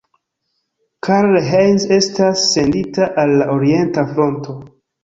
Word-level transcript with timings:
Karl 1.07 1.37
Heinz 1.51 1.85
estas 1.99 2.49
sendita 2.55 3.13
al 3.27 3.39
la 3.43 3.53
orienta 3.59 4.11
fronto. 4.15 4.63